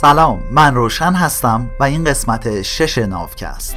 [0.00, 3.76] سلام من روشن هستم و این قسمت شش ناوکست.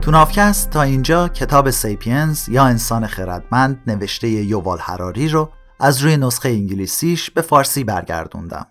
[0.00, 6.16] تو ناوکست تا اینجا کتاب سیپینز یا انسان خردمند نوشته یووال هراری رو از روی
[6.16, 8.66] نسخه انگلیسیش به فارسی برگردوندم.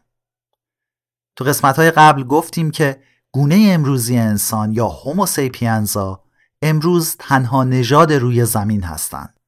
[1.35, 6.26] تو قسمت های قبل گفتیم که گونه امروزی انسان یا هومو سیپینزا
[6.61, 9.39] امروز تنها نژاد روی زمین هستند.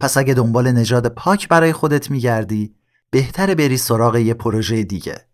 [0.00, 2.74] پس اگه دنبال نژاد پاک برای خودت میگردی
[3.10, 5.28] بهتره بری سراغ یه پروژه دیگه.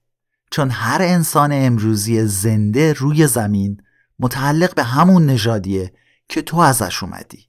[0.50, 3.82] چون هر انسان امروزی زنده روی زمین
[4.18, 5.92] متعلق به همون نژادیه
[6.28, 7.48] که تو ازش اومدی.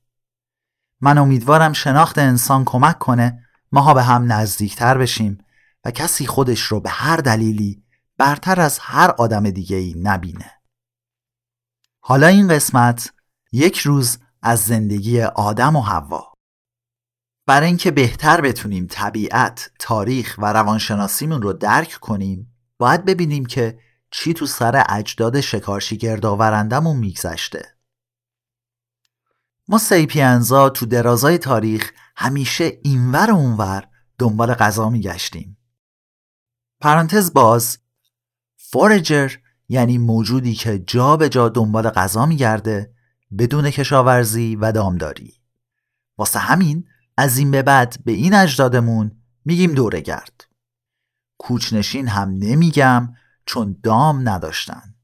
[1.01, 5.37] من امیدوارم شناخت انسان کمک کنه ماها به هم نزدیکتر بشیم
[5.85, 7.83] و کسی خودش رو به هر دلیلی
[8.17, 10.51] برتر از هر آدم دیگه ای نبینه.
[11.99, 13.13] حالا این قسمت
[13.55, 16.33] یک روز از زندگی آدم و حوا.
[17.47, 23.79] برای اینکه بهتر بتونیم طبیعت، تاریخ و روانشناسیمون رو درک کنیم باید ببینیم که
[24.11, 27.75] چی تو سر اجداد شکارچی گردآورندمون میگذشته.
[29.67, 35.57] ما سیپینزا تو درازای تاریخ همیشه اینور و اونور دنبال غذا میگشتیم.
[36.81, 37.77] پرانتز باز
[38.55, 39.31] فورجر
[39.69, 42.94] یعنی موجودی که جا به جا دنبال غذا میگرده
[43.37, 45.33] بدون کشاورزی و دامداری.
[46.17, 49.11] واسه همین از این به بعد به این اجدادمون
[49.45, 50.47] میگیم دوره گرد.
[51.37, 53.13] کوچنشین هم نمیگم
[53.45, 54.95] چون دام نداشتن.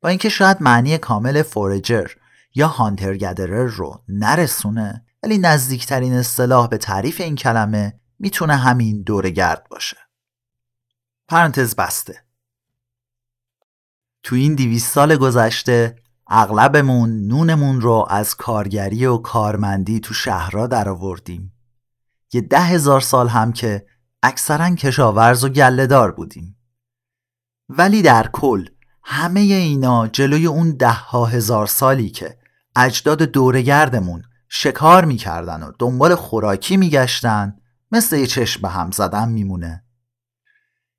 [0.00, 2.10] با اینکه شاید معنی کامل فورجر
[2.54, 9.30] یا هانتر گدرر رو نرسونه ولی نزدیکترین اصطلاح به تعریف این کلمه می‌تونه همین دوره
[9.30, 9.96] گرد باشه.
[11.28, 12.24] پرانتز بسته.
[14.22, 20.88] تو این دیویست سال گذشته اغلبمون نونمون رو از کارگری و کارمندی تو شهرها در
[20.88, 21.52] آوردیم
[22.32, 23.86] یه ده هزار سال هم که
[24.22, 26.56] اکثرا کشاورز و گلهدار بودیم.
[27.68, 28.68] ولی در کل
[29.02, 32.38] همه اینا جلوی اون ده ها هزار سالی که
[32.76, 37.56] اجداد دورگردمون شکار می‌کردن و دنبال خوراکی میگشتن
[37.92, 39.84] مثل یه چشم به هم زدن میمونه.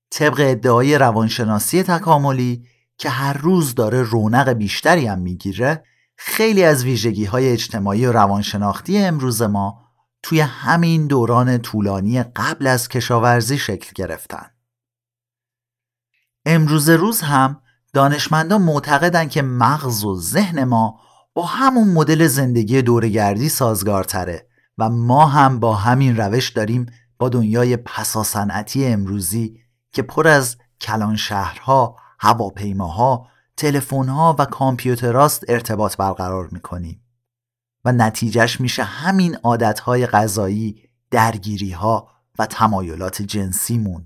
[0.10, 5.84] طبق ادعای روانشناسی تکاملی که هر روز داره رونق بیشتری هم می‌گیره
[6.16, 9.86] خیلی از ویژگی های اجتماعی و روانشناختی امروز ما
[10.24, 14.50] توی همین دوران طولانی قبل از کشاورزی شکل گرفتن.
[16.46, 17.62] امروز روز هم
[17.94, 21.00] دانشمندان معتقدن که مغز و ذهن ما
[21.34, 26.86] با همون مدل زندگی دورگردی سازگارتره و ما هم با همین روش داریم
[27.18, 29.60] با دنیای پساسنعتی امروزی
[29.92, 37.02] که پر از کلان شهرها هواپیماها، تلفن‌ها و کامپیوتراست ارتباط برقرار می‌کنیم
[37.86, 42.10] و نتیجهش میشه همین عادتهای غذایی، درگیریها
[42.40, 44.06] و تمایلات جنسیمون.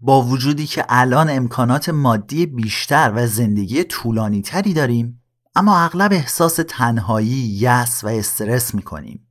[0.00, 5.22] با وجودی که الان امکانات مادی بیشتر و زندگی طولانی تری داریم
[5.54, 9.28] اما اغلب احساس تنهایی، یس و استرس می‌کنیم.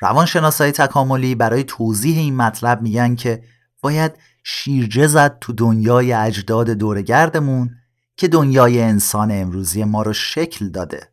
[0.00, 3.44] روانشناسای تکاملی برای توضیح این مطلب میگن که
[3.80, 4.12] باید
[4.42, 7.76] شیرجه زد تو دنیای اجداد دورگردمون
[8.16, 11.12] که دنیای انسان امروزی ما رو شکل داده.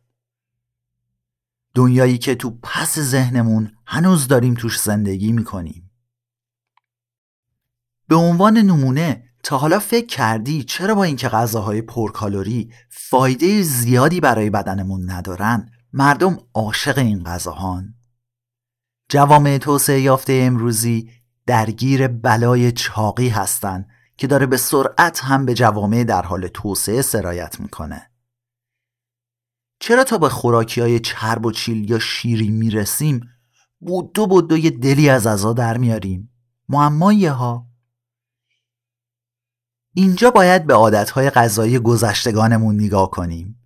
[1.74, 5.90] دنیایی که تو پس ذهنمون هنوز داریم توش زندگی می‌کنیم.
[8.08, 14.50] به عنوان نمونه تا حالا فکر کردی چرا با اینکه غذاهای پرکالری فایده زیادی برای
[14.50, 17.94] بدنمون ندارن مردم عاشق این غذاهان؟
[19.08, 21.10] جوامع توسعه یافته امروزی
[21.48, 27.60] درگیر بلای چاقی هستند که داره به سرعت هم به جوامع در حال توسعه سرایت
[27.60, 28.10] می‌کنه.
[29.80, 33.20] چرا تا به خوراکی های چرب و چیل یا شیری می‌رسیم؟
[33.80, 36.32] بودو بودو یه دلی از ازا در میاریم.
[36.68, 37.66] معمایه ها
[39.94, 43.60] اینجا باید به عادتهای غذایی گذشتگانمون نگاه کنیم.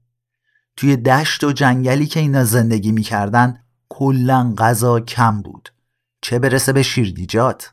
[0.76, 5.71] توی دشت و جنگلی که اینا زندگی می‌کردن کلا غذا کم بود.
[6.22, 7.72] چه برسه به شیردیجات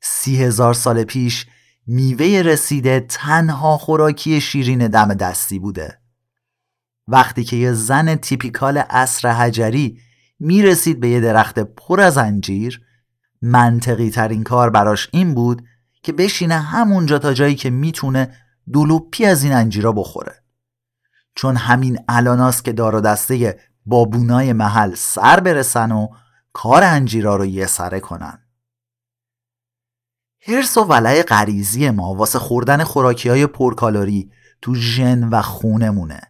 [0.00, 1.46] سی هزار سال پیش
[1.86, 6.00] میوه رسیده تنها خوراکی شیرین دم دستی بوده.
[7.08, 10.00] وقتی که یه زن تیپیکال عصر حجری
[10.38, 12.80] می‌رسید به یه درخت پر از انجیر
[13.42, 15.64] منطقی ترین کار براش این بود
[16.02, 18.34] که بشینه همونجا تا جایی که می‌تونه
[18.72, 20.34] دلوپی از این انجیرا بخوره.
[21.34, 26.08] چون همین الاناست که دار و دسته بابونای محل سر برسن و
[26.52, 28.38] کار انجیرا رو یه سره کنن.
[30.46, 34.30] هرس و ولع غریزی ما واسه خوردن خوراکی های پرکالری
[34.62, 36.20] تو ژن و خونمونه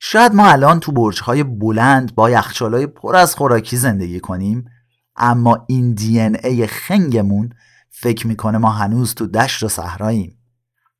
[0.00, 4.64] شاید ما الان تو برجهای بلند با یخچالای پر از خوراکی زندگی کنیم
[5.16, 7.50] اما این دی ای خنگمون
[7.90, 10.38] فکر می‌کنه ما هنوز تو دشت و صحراییم.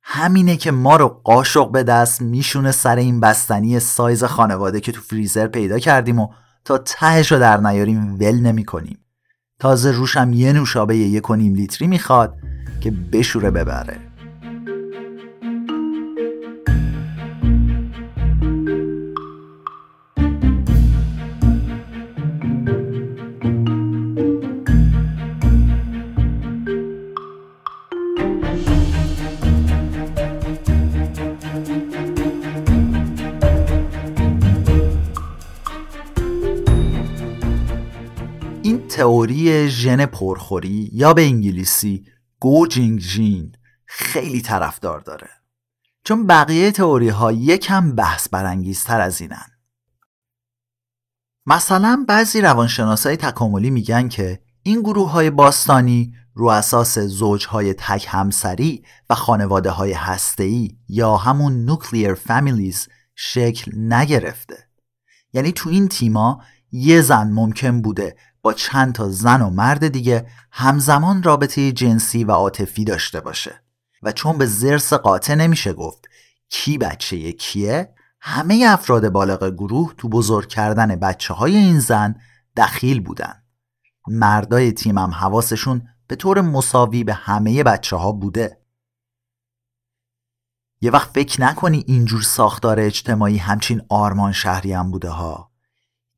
[0.01, 5.01] همینه که ما رو قاشق به دست میشونه سر این بستنی سایز خانواده که تو
[5.01, 6.27] فریزر پیدا کردیم و
[6.65, 8.97] تا تهش رو در نیاریم ول نمی کنیم.
[9.59, 12.33] تازه روشم یه نوشابه یک و نیم لیتری می‌خواد
[12.81, 14.08] که بشوره ببره
[38.99, 42.05] تئوری ژن پرخوری یا به انگلیسی
[42.39, 43.51] گوجینگ ژین
[43.85, 45.29] خیلی طرفدار داره.
[46.03, 49.45] چون بقیه تئوری ها یکم بحث برانگیزتر از اینن.
[51.45, 58.83] مثلا بعضی روانشناسای تکاملی میگن که این گروه های باستانی رو اساس زوجهای تک همسری
[59.09, 64.67] و خانواده های هسته‌ای یا همون نوکلیر فامیلیز شکل نگرفته.
[65.33, 66.41] یعنی تو این تیما
[66.71, 72.31] یه زن ممکن بوده با چند تا زن و مرد دیگه همزمان رابطه جنسی و
[72.31, 73.63] عاطفی داشته باشه.
[74.03, 76.05] و چون به زرس قاطع نمیشه گفت
[76.49, 82.15] کی بچه کیه همه افراد بالغ گروه تو بزرگ کردن بچه های این زن
[82.57, 83.43] دخیل بودن.
[84.07, 88.61] مردای تیمم حواسشون به طور مساوی به همه بچه ها بوده.
[90.81, 95.48] یه وقت فکر نکنی اینجور ساختار اجتماعی همچین آرمان شهری هم بوده ها؟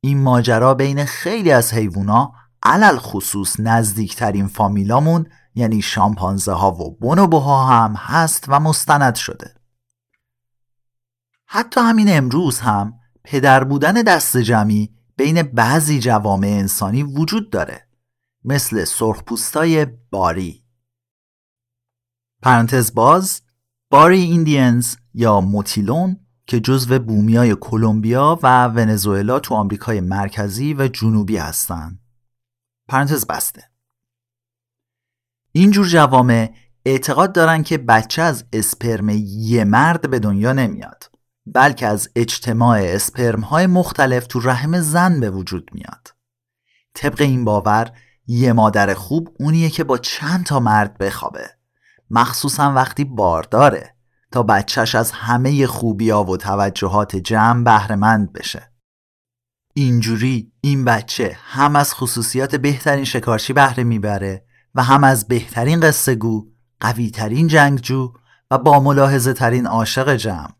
[0.04, 2.32] این ماجرا بین خیلی از حیوونا
[2.62, 9.54] علل خصوص نزدیکترین فامیلامون یعنی شامپانزه ها و بونوبوها هم هست و مستند شده.
[11.46, 12.94] حتی همین امروز هم
[13.24, 17.88] پدر بودن دست جمعی بین بعضی جوامع انسانی وجود داره
[18.44, 20.64] مثل سرخپوستای باری.
[22.42, 23.42] پرانتز باز
[23.90, 31.36] باری ایندینز یا موتیلون که جزو بومیای کلمبیا و ونزوئلا تو آمریکای مرکزی و جنوبی
[31.36, 31.98] هستند.
[32.88, 33.62] پرانتز بسته.
[35.52, 36.52] اینجور جوامع
[36.84, 41.10] اعتقاد دارن که بچه از اسپرم یه مرد به دنیا نمیاد
[41.46, 46.14] بلکه از اجتماع اسپرم های مختلف تو رحم زن به وجود میاد
[46.94, 47.92] طبق این باور
[48.26, 51.50] یه مادر خوب اونیه که با چند تا مرد بخوابه
[52.10, 53.94] مخصوصا وقتی بارداره
[54.32, 58.72] تا بچهش از همه خوبیا و توجهات جمع بهرهمند بشه.
[59.74, 64.44] اینجوری این بچه هم از خصوصیات بهترین شکارچی بهره می‌بره
[64.74, 66.46] و هم از بهترین قصه گو
[66.80, 68.12] قویترین جنگجو
[68.50, 70.52] و با ملاحظه ترین عاشق جمع.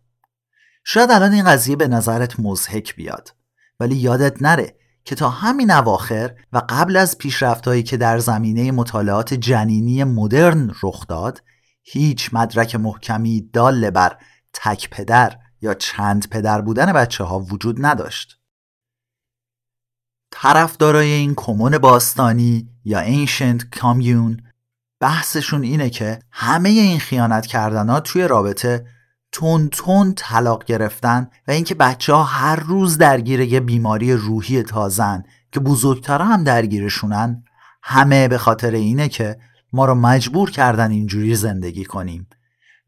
[0.84, 3.34] شاید الان این قضیه به نظرت مزهک بیاد
[3.80, 9.34] ولی یادت نره که تا همین اواخر و قبل از پیشرفتهایی که در زمینه مطالعات
[9.34, 11.42] جنینی مدرن رخ داد
[11.82, 14.18] هیچ مدرک محکمی دال بر
[14.52, 18.38] تک پدر یا چند پدر بودن بچه ها وجود نداشت.
[20.30, 24.40] طرفدارای این کمون باستانی یا ancient کامیون
[25.00, 28.86] بحثشون اینه که همه این خیانت کردن ها توی رابطه
[29.32, 35.22] تون تون طلاق گرفتن و اینکه بچه ها هر روز درگیر یه بیماری روحی تازن
[35.52, 37.44] که بزرگتر هم درگیرشونن
[37.82, 39.38] همه به خاطر اینه که
[39.72, 42.28] ما رو مجبور کردن اینجوری زندگی کنیم.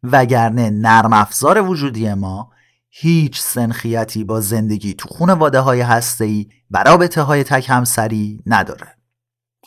[0.02, 2.50] وگرنه نرم افزار وجودی ما
[2.88, 8.96] هیچ سنخیتی با زندگی تو خانواده های هسته و رابطه های تک همسری نداره.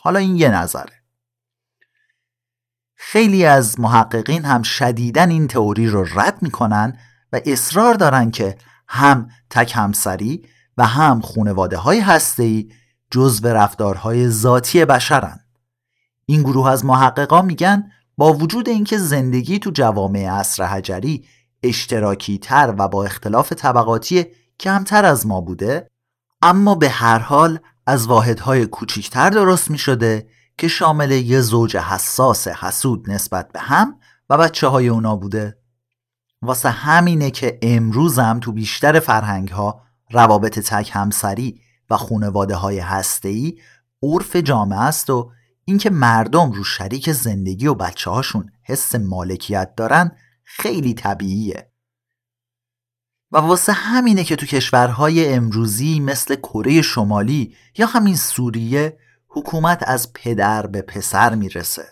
[0.00, 0.92] حالا این یه نظره.
[2.94, 6.98] خیلی از محققین هم شدیدن این تئوری رو رد می‌کنن
[7.32, 8.58] و اصرار دارن که
[8.88, 10.46] هم تک همسری
[10.76, 12.72] و هم خونواده های هسته‌ای
[13.10, 15.40] جزو رفتارهای ذاتی بشرن.
[16.30, 21.24] این گروه از محققا میگن با وجود اینکه زندگی تو جوامع عصر حجری
[21.62, 24.26] اشتراکی تر و با اختلاف طبقاتی
[24.60, 25.88] کمتر از ما بوده
[26.42, 32.48] اما به هر حال از واحدهای کوچیکتر درست می شده که شامل یه زوج حساس
[32.48, 33.98] حسود نسبت به هم
[34.30, 35.58] و بچه های اونا بوده.
[36.42, 43.58] واسه همینه که امروزم تو بیشتر فرهنگ ها روابط تک همسری و خونواده های هسته‌ای
[44.02, 45.30] عرف جامعه است و
[45.68, 51.72] اینکه مردم رو شریک زندگی و بچه هاشون حس مالکیت دارن خیلی طبیعیه.
[53.32, 58.98] و واسه همینه که تو کشورهای امروزی مثل کره شمالی یا همین سوریه
[59.28, 61.86] حکومت از پدر به پسر می‌رسه.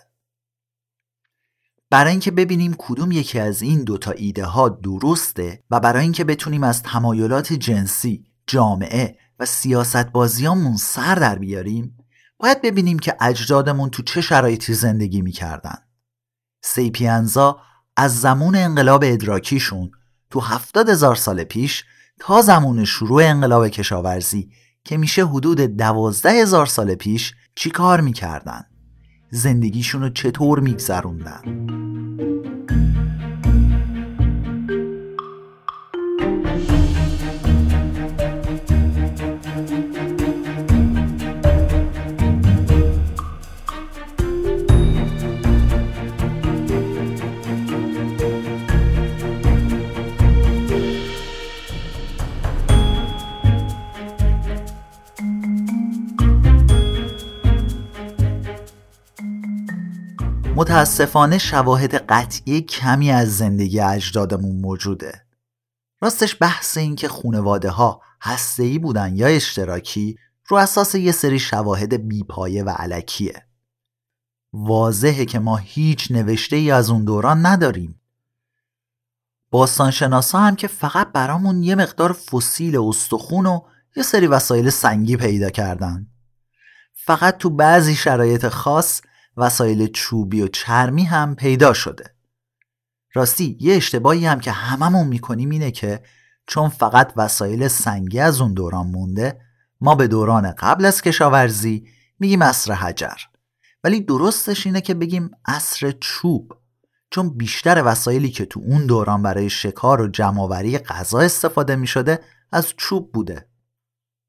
[1.90, 6.62] برای اینکه ببینیم کدوم یکی از این دوتا ایده ها درسته و برای اینکه بتونیم
[6.62, 12.05] از تمایلات جنسی، جامعه و سیاست بازیامون سر در بیاریم
[12.38, 15.78] باید ببینیم که اجدادمون تو چه شرایطی زندگی می‌کردن.
[16.62, 17.60] سیپینزا
[17.96, 19.90] از زمان انقلاب ادراکیشون
[20.30, 21.84] تو هفتاد هزار سال پیش
[22.20, 24.50] تا زمان شروع انقلاب کشاورزی
[24.84, 28.64] که میشه حدود دوازده هزار سال پیش چی کار می‌کردن؟
[29.30, 31.42] زندگیشون رو چطور میگذروندن؟
[60.56, 65.22] متاسفانه شواهد قطعی کمی از زندگی اجدادمون موجوده.
[66.00, 72.08] راستش بحث این که خونواده ها هستهی بودن یا اشتراکی رو اساس یه سری شواهد
[72.08, 73.46] بیپایه و علکیه.
[74.52, 78.00] واضحه که ما هیچ نوشته ای از اون دوران نداریم.
[79.50, 83.60] باستانشناسا هم که فقط برامون یه مقدار فسیل استخون و
[83.96, 86.06] یه سری وسایل سنگی پیدا کردن.
[86.94, 89.00] فقط تو بعضی شرایط خاص
[89.36, 92.14] وسایل چوبی و چرمی هم پیدا شده.
[93.14, 96.02] راستی یه اشتباهی هم که هممون می‌کنیم اینه که
[96.46, 99.40] چون فقط وسایل سنگی از اون دوران مونده
[99.80, 101.86] ما به دوران قبل از کشاورزی
[102.18, 103.16] میگیم عصر حجر.
[103.84, 106.52] ولی درستش اینه که بگیم عصر چوب.
[107.10, 112.20] چون بیشتر وسایلی که تو اون دوران برای شکار و جمعآوری غذا استفاده می شده
[112.52, 113.48] از چوب بوده.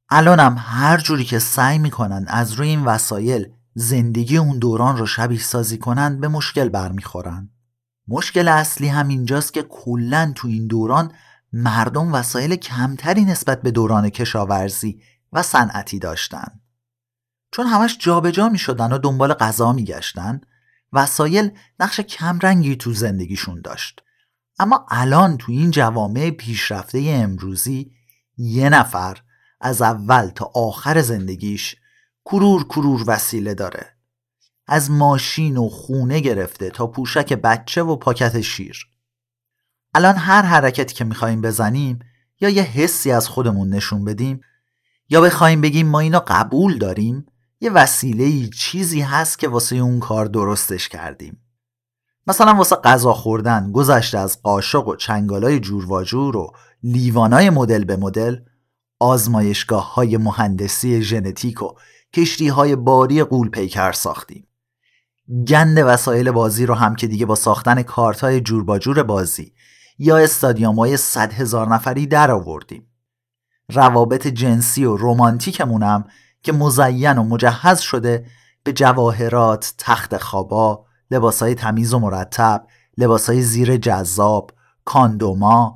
[0.10, 5.40] الانم هر جوری که سعی می‌کنن از روی این وسایل زندگی اون دوران رو شبیه
[5.40, 7.50] سازی کنن به مشکل برمیخورن
[8.08, 11.12] مشکل اصلی هم اینجاست که کلا تو این دوران
[11.54, 15.02] مردم وسایل کمتری نسبت به دوران کشاورزی
[15.34, 16.62] و صنعتی داشتن.
[17.52, 20.42] چون همش جابجا می شدن و دنبال غذا می گشتن
[20.94, 24.02] وسایل نقش کمرنگی تو زندگیشون داشت.
[24.60, 27.92] اما الان تو این جوامع پیشرفته امروزی
[28.38, 29.18] یه نفر
[29.62, 31.76] از اول تا آخر زندگیش
[32.32, 33.86] کرور کرور وسیله داره.
[34.68, 38.88] از ماشین و خونه گرفته تا پوشک بچه و پاکت شیر.
[39.94, 42.00] الان هر حرکتی که میخواییم بزنیم
[42.42, 44.42] یا یه حسی از خودمون نشون بدیم
[45.10, 47.26] یا بخوایم بگیم ما اینو قبول داریم
[47.60, 51.42] یه وسیله چیزی هست که واسه اون کار درستش کردیم.
[52.28, 56.54] مثلا واسه غذا خوردن گذشته از قاشق و چنگالای جور و جور و
[56.84, 58.38] لیوانای مدل به مدل
[59.00, 61.74] آزمایشگاه های مهندسی ژنتیک و
[62.14, 64.48] کشتی های باری قول پیکر ساختیم.
[65.48, 69.54] گند وسایل بازی رو هم که دیگه با ساختن کارت های جور با جور بازی
[70.00, 72.88] یا استادیوم های صد هزار نفری در آوردیم.
[73.72, 76.06] روابط جنسی و رومانتیکمونم
[76.44, 78.26] که مزین و مجهز شده
[78.64, 80.86] به جواهرات، تخت خوابا،
[81.42, 82.68] های تمیز و مرتب،
[83.28, 84.52] های زیر جذاب،
[84.86, 85.76] کاندوما،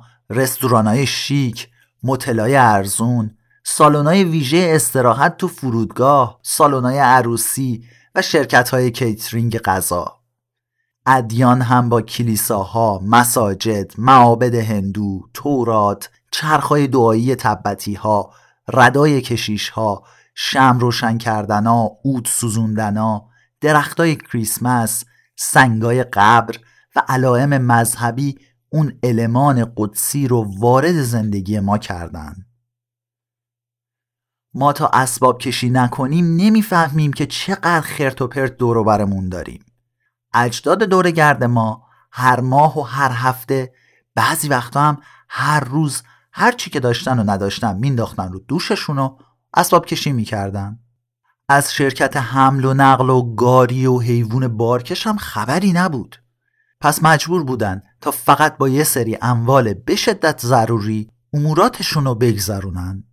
[0.72, 1.68] های شیک،
[2.02, 10.18] متلای ارزون، سالن‌های ویژه استراحت تو فرودگاه، سالن‌های عروسی و شرکت‌های کیترینگ غذا.
[11.06, 18.32] ادیان هم با کلیساها، مساجد، معابد هندو، تورات، چرخهای دعایی تبتی ها،
[18.68, 20.02] ردای کشیش ها،
[20.34, 23.24] شم روشن کردنا، اود سوزوندنا،
[23.60, 25.04] درختای کریسمس،
[25.36, 26.54] سنگای قبر
[26.96, 28.38] و علائم مذهبی
[28.72, 32.34] اون المان قدسی رو وارد زندگی ما کردن.
[34.54, 39.64] ما تا اسباب کشی نکنیم نمی‌فهمیم که چقدر خرت و پرت دور برمون داریم.
[40.34, 43.72] اجداد دور گرد ما هر ماه و هر هفته
[44.14, 44.98] بعضی وقتا هم
[45.28, 46.02] هر روز
[46.32, 49.16] هر چی که داشتن و نداشتن مینداختن رو دوششون و
[49.54, 50.78] اسباب کشی می‌کردن.
[51.48, 56.22] از شرکت حمل و نقل و گاری و حیوان بارکش هم خبری نبود.
[56.80, 63.04] پس مجبور بودن تا فقط با یه سری اموال به شدت ضروری اموراتشون رو بگذرونن.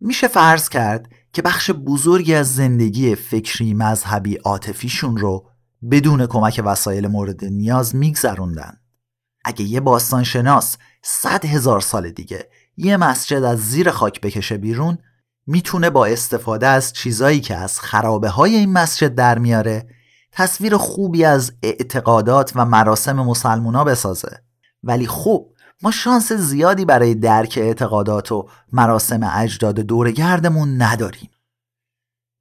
[0.00, 5.48] میشه فرض کرد که بخش بزرگی از زندگی فکری مذهبی عاطفیشون رو
[5.90, 8.80] بدون کمک وسایل مورد نیاز میگذروندن.
[9.44, 14.98] اگه یه باستان شناس صد هزار سال دیگه یه مسجد از زیر خاک بکشه بیرون
[15.46, 19.99] می‌تونه با استفاده از چیزایی که از خرابه های این مسجد در میاره
[20.32, 24.42] تصویر خوبی از اعتقادات و مراسم مسلمونا بسازه.
[24.82, 25.46] ولی خب
[25.82, 31.30] ما شانس زیادی برای درک اعتقادات و مراسم اجداد دورگردمون نداریم.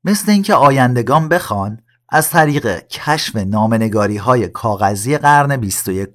[0.04, 6.10] مثل اینکه آیندگان بخوان از طریق کشف نامنگاری های کاغذی قرن 21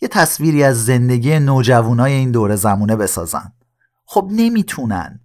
[0.00, 3.52] یه تصویری از زندگی نوجوانای این دور زمونه بسازن.
[4.04, 5.20] خب نمی‌تونن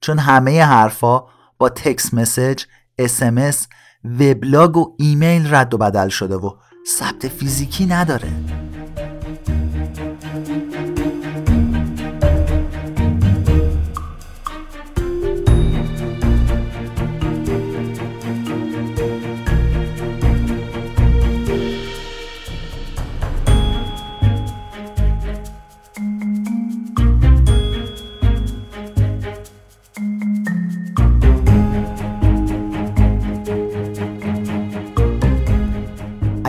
[0.00, 1.24] چون همه حرفا
[1.58, 2.64] با تکس مسج،
[2.98, 3.68] اسمس،
[4.04, 6.50] وبلاگ و ایمیل رد و بدل شده و
[6.98, 8.28] ثبت فیزیکی نداره.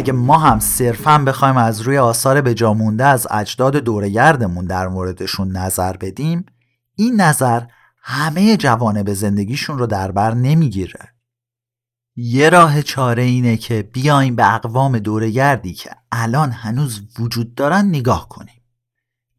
[0.06, 5.52] اگه ما هم صرفا بخوایم از روی آثار به مونده از اجداد دورگردمون در موردشون
[5.52, 6.46] نظر بدیم
[6.96, 7.62] این نظر
[8.02, 11.14] همه جوانه به زندگیشون رو در بر نمی‌گیره.
[12.16, 18.30] یه راه چاره اینه که بیایم به اقوام دورگردی که الان هنوز وجود دارن نگاه
[18.30, 18.62] کنیم.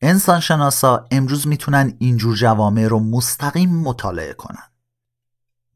[0.00, 4.68] انسان شناسا امروز می‌تونن اینجور جوامع رو مستقیم مطالعه کنن.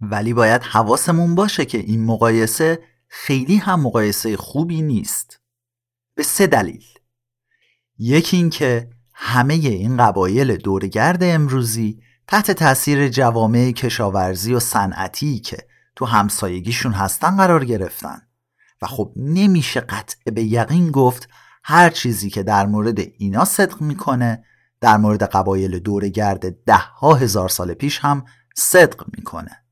[0.01, 5.41] ولی باید حواسمون باشه که این مقایسه خیلی هم مقایسه خوبی نیست.
[6.15, 6.85] به سه دلیل.
[7.99, 16.05] یکی اینکه همه این قبایل دورگرد امروزی تحت تاثیر جوامع کشاورزی و صنعتی که تو
[16.05, 18.23] همسایگیشون هستن قرار گرفتن.
[18.83, 21.29] و خب نمیشه قطع به یقین گفت
[21.65, 24.45] هر چیزی که در مورد اینا صدق می‌کنه
[24.81, 28.25] در مورد قبایل دورگرد ده ها هزار سال پیش هم
[28.57, 29.65] صدق می‌کنه.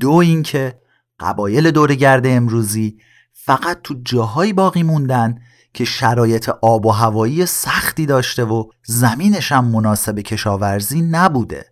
[0.00, 0.80] دو اینکه
[1.20, 2.98] قبایل دورگرد امروزی
[3.32, 5.38] فقط تو جاهایی باقی موندن
[5.74, 11.66] که شرایط آب و هوایی سختی داشته و زمینش هم مناسب کشاورزی نبوده.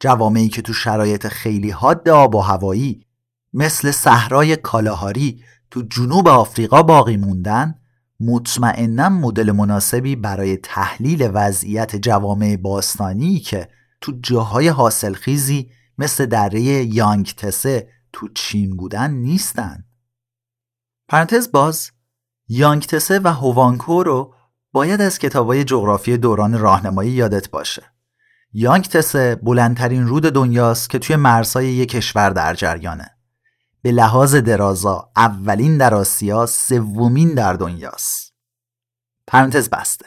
[0.00, 3.06] جوامعی که تو شرایط خیلی حاد آب و هوایی
[3.52, 7.74] مثل صحرای کالاهاری تو جنوب آفریقا باقی موندن
[8.20, 13.68] مطمئنا مدل مناسبی برای تحلیل وضعیت جوامع باستانی که
[14.00, 19.84] تو جاهای حاصلخیزی مثل دره یانگتسه تو چین بودن نیستن.
[21.08, 21.90] پرانتز باز
[22.48, 24.34] یانگتسه و هوانکو رو
[24.72, 27.82] باید از کتابای جغرافی دوران راهنمایی یادت باشه.
[28.52, 33.10] یانگتسه بلندترین رود دنیاست که توی مرزهای یک کشور در جریانه.
[33.82, 38.34] به لحاظ درازا اولین در آسیا سومین در دنیاست.
[39.26, 40.06] پرانتز بسته.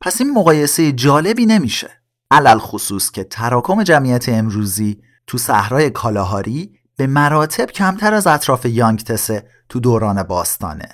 [0.00, 1.90] پس این مقایسه جالبی نمیشه.
[2.30, 9.48] علل خصوص که تراکم جمعیت امروزی تو صحرای کالاهاری به مراتب کمتر از اطراف یانگتسه
[9.68, 10.88] تو دوران باستانه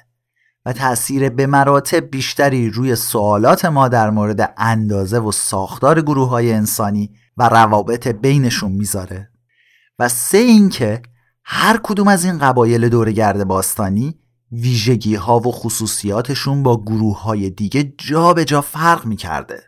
[0.66, 6.52] و تأثیر به مراتب بیشتری روی سوالات ما در مورد اندازه و ساختار گروه های
[6.52, 9.30] انسانی و روابط بینشون می‌ذاره.
[9.98, 11.02] و سه اینکه
[11.44, 14.18] هر کدوم از این قبایل دورگرد باستانی
[14.52, 19.62] ویژگی ها و خصوصیاتشون با گروه های دیگه جا به جا فرق می‌کرده.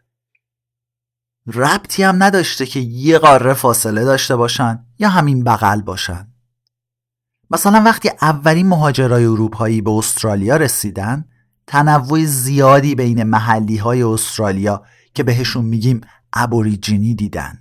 [1.47, 6.27] ربطی هم نداشته که یه قاره فاصله داشته باشن یا همین بغل باشن
[7.51, 11.25] مثلا وقتی اولین مهاجرای اروپایی به استرالیا رسیدن
[11.67, 14.83] تنوع زیادی بین محلی های استرالیا
[15.15, 16.01] که بهشون میگیم
[16.33, 17.59] ابوریجینی دیدن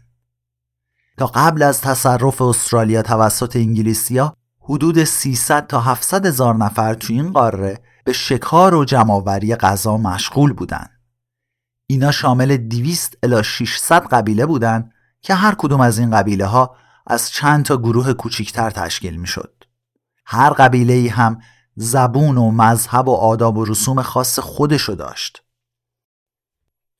[1.18, 7.32] تا قبل از تصرف استرالیا توسط انگلیسیا حدود 300 تا 700 هزار نفر تو این
[7.32, 10.99] قاره به شکار و جمعآوری غذا مشغول بودند.
[11.92, 16.76] اینا شامل 200 الی 600 قبیله بودند که هر کدوم از این قبیله ها
[17.08, 19.64] از چند تا گروه کوچیکتر تشکیل می شد.
[20.26, 21.42] هر قبیله ای هم
[21.76, 25.44] زبون و مذهب و آداب و رسوم خاص خودشو داشت.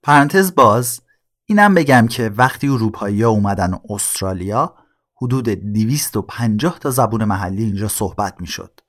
[0.04, 1.02] پرانتز باز
[1.46, 4.76] اینم بگم که وقتی اروپایی ها اومدن استرالیا
[5.16, 8.80] حدود 250 تا زبون محلی اینجا صحبت می شد.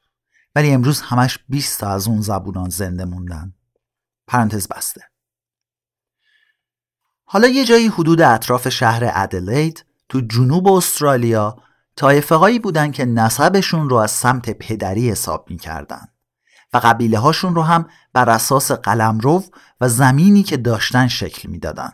[0.55, 3.55] ولی امروز همش 20 تا از اون زبونان زنده موندن.
[4.27, 5.10] پرانتز بسته.
[7.33, 11.57] حالا یه جایی حدود اطراف شهر ادلید تو جنوب استرالیا
[11.97, 16.09] طایفه هایی بودن که نسبشون رو از سمت پدری حساب می‌کردن
[16.73, 19.45] و قبیله هاشون رو هم بر اساس قلمرو
[19.81, 21.93] و زمینی که داشتن شکل می‌دادن.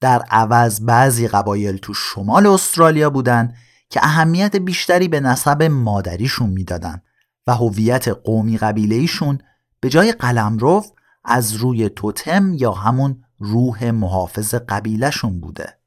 [0.00, 3.54] در عوض بعضی قبایل تو شمال استرالیا بودن
[3.90, 7.02] که اهمیت بیشتری به نسب مادریشون می‌دادن
[7.46, 9.38] و هویت قومی قبیلهیشون
[9.80, 10.84] به جای قلمرو
[11.24, 15.78] از روی توتم یا همون روح محافظ قبیلهشون بوده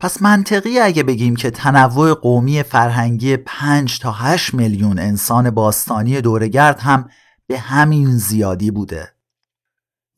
[0.00, 6.80] پس منطقی اگه بگیم که تنوع قومی فرهنگی 5 تا 8 میلیون انسان باستانی دورگرد
[6.80, 7.08] هم
[7.46, 9.14] به همین زیادی بوده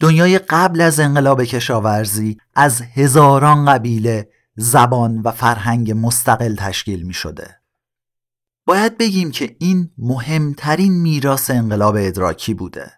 [0.00, 7.56] دنیای قبل از انقلاب کشاورزی از هزاران قبیله زبان و فرهنگ مستقل تشکیل می شده.
[8.66, 12.92] باید بگیم که این مهمترین میراث انقلاب ادراکی بوده.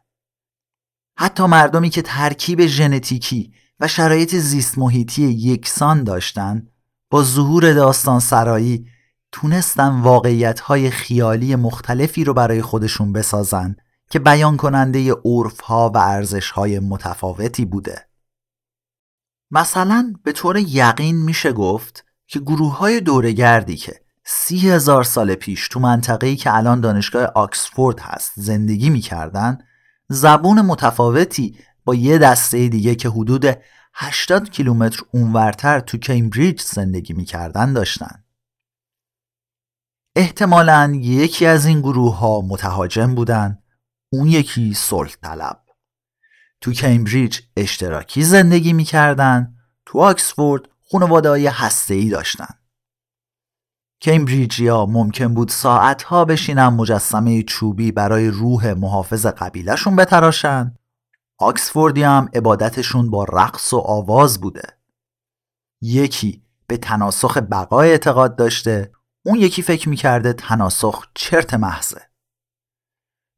[1.20, 6.70] حتی مردمی که ترکیب ژنتیکی و شرایط زیست محیطی یکسان داشتند
[7.10, 8.86] با ظهور داستان سرایی
[9.32, 13.76] تونستن واقعیت های خیالی مختلفی رو برای خودشون بسازن
[14.10, 18.08] که بیان کننده عرف ها و ارزش های متفاوتی بوده.
[19.50, 25.68] مثلا به طور یقین میشه گفت که گروه های دورگردی که سی هزار سال پیش
[25.68, 29.58] تو منطقه‌ای که الان دانشگاه آکسفورد هست زندگی می‌کردن
[30.08, 33.44] زبون متفاوتی با یه دسته دیگه که حدود
[33.94, 38.24] 80 کیلومتر اونورتر تو کمبریج زندگی می‌کردن داشتن.
[40.16, 43.62] احتمالا یکی از این گروه ها متهاجم بودن
[44.12, 45.62] اون یکی صلح طلب.
[46.60, 49.54] تو کمبریج اشتراکی زندگی می‌کردن
[49.86, 52.54] تو آکسفورد خانواده های هسته داشتن.
[54.00, 60.74] کمبریجیا ممکن بود ساعتها بشینن مجسمه چوبی برای روح محافظ قبیلهشون بتراشن.
[61.38, 64.78] آکسفوردی هم عبادتشون با رقص و آواز بوده.
[65.80, 68.92] یکی به تناسخ بقای اعتقاد داشته.
[69.22, 72.02] اون یکی فکر می‌کرده تناسخ چرت محضه.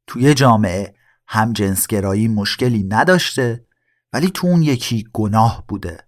[0.07, 0.95] توی جامعه
[1.27, 3.65] هم جنسگرایی مشکلی نداشته
[4.13, 6.07] ولی تو اون یکی گناه بوده.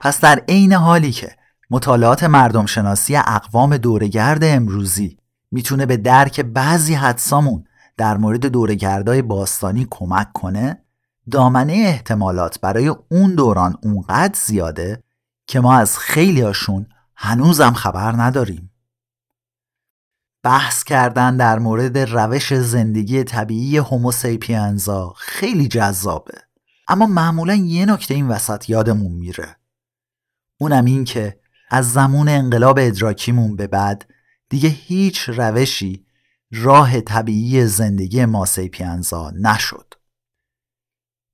[0.00, 1.36] پس در عین حالی که
[1.70, 5.18] مطالعات مردم شناسی اقوام دورگرد امروزی.
[5.50, 7.64] می‌تونه به درک بعضی حدسامون
[7.96, 10.84] در مورد دورگردای باستانی کمک کنه؟
[11.30, 15.02] دامنه احتمالات برای اون دوران اونقدر زیاده
[15.46, 18.70] که ما از خیلی هاشون هنوزم خبر نداریم.
[20.42, 26.34] بحث کردن در مورد روش زندگی طبیعی هوموسیپینزا خیلی جذابه.
[26.88, 29.56] اما معمولا یه نکته این وسط یادمون میره.
[30.60, 34.14] اونم این که از زمان انقلاب ادراکیمون به بعد
[34.48, 36.06] دیگه هیچ روشی
[36.52, 39.94] راه طبیعی زندگی ماسیپینزا نشد.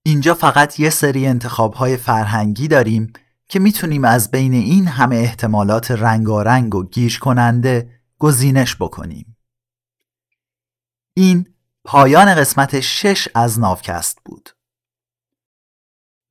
[0.03, 3.13] اینجا فقط یه سری انتخابهای فرهنگی داریم
[3.49, 9.37] که می‌تونیم از بین این همه احتمالات رنگارنگ و گیش کننده گزینش بکنیم.
[11.15, 14.51] این پایان قسمت شش از ناوکست بود.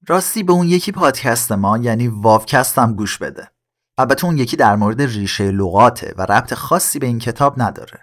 [0.07, 3.54] راستی به اون یکی پادکست ما یعنی واوکست هم گوش بده.
[3.97, 7.99] البته اون یکی در مورد ریشه لغاته و ربط خاصی به این کتاب نداره.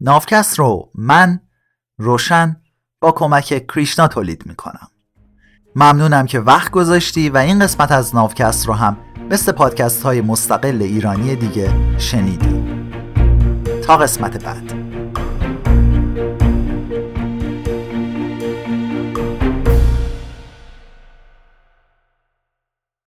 [0.00, 1.40] نافکست رو من
[1.98, 2.56] روشن
[3.00, 4.88] با کمک کریشنا تولید می‌کنم.
[5.76, 8.96] ممنونم که وقت گذاشتی و این قسمت از نافکست رو هم
[9.30, 12.64] مثل پادکست های مستقل ایرانی دیگه شنیدی.
[13.86, 14.83] تا قسمت بعد.